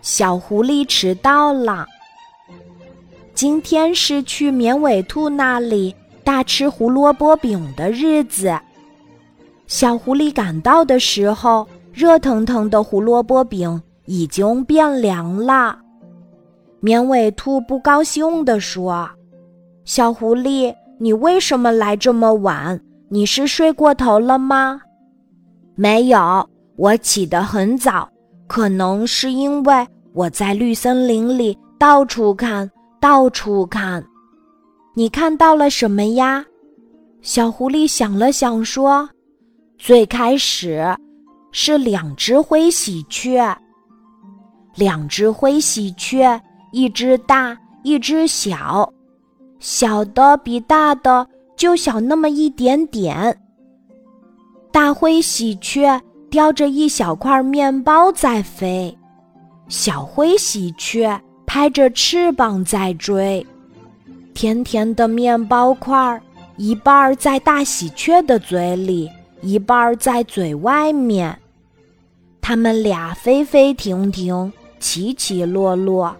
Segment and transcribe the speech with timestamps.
[0.00, 1.86] 小狐狸迟到了。
[3.34, 8.58] 今天是去绵尾兔那里大吃胡萝卜饼的日子。
[9.66, 15.78] 小狐狸赶到的时候，热腾腾的胡萝卜饼已经变凉了。
[16.80, 19.08] 绵尾兔不高兴地说
[19.86, 22.78] ：“小狐狸，你为什么来这么晚？
[23.08, 24.80] 你是睡过头了吗
[25.74, 28.08] ？”“没有，我起得很早，
[28.52, 32.70] 可能是因为我在绿森林里到处看，
[33.00, 34.04] 到处看。
[34.94, 36.44] 你看到了什么呀？”
[37.22, 39.08] 小狐狸想了想说
[39.78, 40.84] ：“最开始
[41.50, 43.56] 是两只灰喜鹊，
[44.74, 46.38] 两只灰喜鹊。”
[46.72, 48.92] 一只大，一只小，
[49.60, 53.34] 小的比大的就小那么一点点。
[54.70, 55.98] 大灰喜鹊
[56.32, 58.96] 叼着一小块面包在飞，
[59.68, 63.46] 小灰喜鹊拍着翅膀在追。
[64.32, 66.18] 甜甜的面包块，
[66.56, 69.10] 一半儿在大喜鹊的嘴里，
[69.42, 71.38] 一半儿在嘴外面。
[72.40, 76.16] 它们俩飞飞停停，起起落落。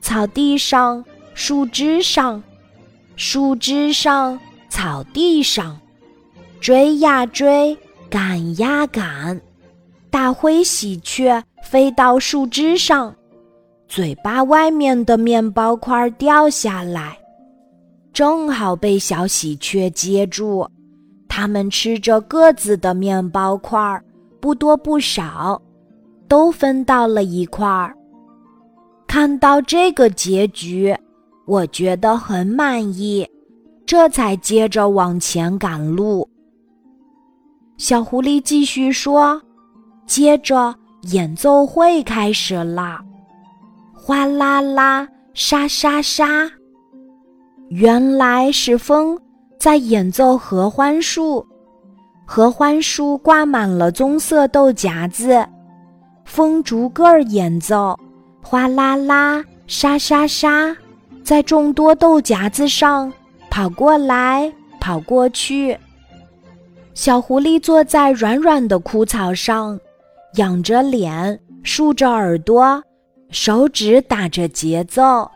[0.00, 2.42] 草地上，树枝上，
[3.14, 5.78] 树枝上，草地上，
[6.60, 7.78] 追呀追，
[8.10, 9.40] 赶呀赶。
[10.10, 13.14] 大灰喜鹊飞到树枝上，
[13.86, 17.18] 嘴巴外面的面包块掉下来，
[18.12, 20.66] 正好被小喜鹊接住。
[21.28, 24.02] 它们吃着各自的面包块，
[24.40, 25.60] 不多不少，
[26.26, 27.94] 都分到了一块儿。
[29.06, 30.96] 看到这个结局，
[31.46, 33.28] 我觉得很满意，
[33.86, 36.28] 这才接着往前赶路。
[37.78, 39.40] 小狐狸继续说
[40.04, 40.74] ：“接着
[41.12, 42.98] 演奏会开始了，
[43.94, 46.50] 哗啦啦，沙沙沙，
[47.68, 49.16] 原来是风
[49.60, 51.46] 在演奏合欢树，
[52.26, 55.46] 合欢树挂满了棕色豆荚子，
[56.24, 57.96] 风逐个儿演奏。”
[58.42, 60.76] 哗啦啦，沙沙沙，
[61.22, 63.12] 在众多豆荚子上
[63.48, 65.78] 跑过来跑过去。
[66.98, 69.78] 小狐狸坐在软软的枯草上，
[70.34, 72.82] 仰着脸，竖着耳朵，
[73.30, 75.30] 手指打着节奏。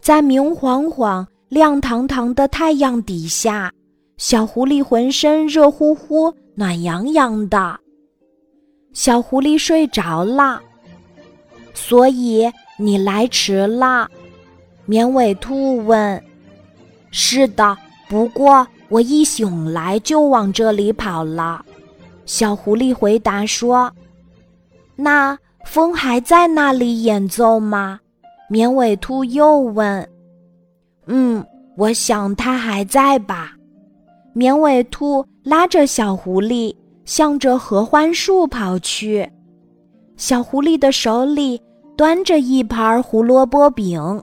[0.00, 3.72] 在明晃晃、亮堂堂的太阳底下，
[4.18, 7.76] 小狐狸浑身热乎乎、暖洋洋的。
[8.92, 10.62] 小狐狸睡着了。
[11.74, 12.48] 所以
[12.78, 14.08] 你来迟了，
[14.84, 16.22] 绵尾兔问。
[17.10, 17.76] 是的，
[18.08, 21.64] 不过我一醒来就往这里跑了。
[22.24, 23.92] 小狐狸回答说。
[24.94, 28.00] 那风还在那里演奏吗？
[28.48, 30.08] 绵尾兔又问。
[31.06, 31.44] 嗯，
[31.76, 33.52] 我想它还在吧。
[34.32, 36.74] 绵尾兔拉着小狐狸，
[37.04, 39.28] 向着合欢树跑去。
[40.16, 41.60] 小狐狸的手里
[41.96, 44.22] 端着一盘胡萝卜饼。